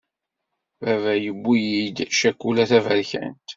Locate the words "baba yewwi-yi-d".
0.81-1.97